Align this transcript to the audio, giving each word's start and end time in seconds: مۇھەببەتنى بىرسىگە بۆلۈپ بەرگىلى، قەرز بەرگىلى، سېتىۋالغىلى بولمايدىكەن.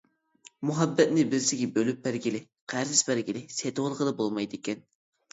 مۇھەببەتنى 0.67 1.25
بىرسىگە 1.33 1.67
بۆلۈپ 1.75 1.99
بەرگىلى، 2.07 2.41
قەرز 2.73 3.01
بەرگىلى، 3.09 3.43
سېتىۋالغىلى 3.57 4.15
بولمايدىكەن. 4.23 4.83